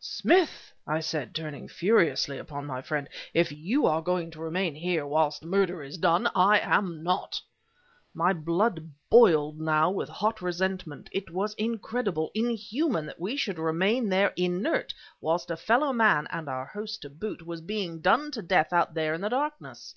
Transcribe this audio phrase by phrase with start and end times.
[0.00, 5.06] "Smith!" I said, turning furiously upon my friend, "if you are going to remain here
[5.06, 7.42] whilst murder is done, I am not!"
[8.14, 11.10] My blood boiled now with hot resentment.
[11.12, 16.48] It was incredible, inhuman, that we should remain there inert whilst a fellow man, and
[16.48, 19.94] our host to boot, was being done to death out there in the darkness.